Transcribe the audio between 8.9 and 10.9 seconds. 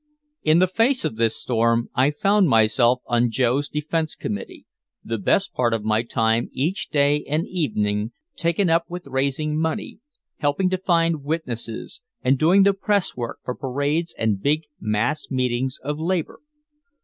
raising money, helping to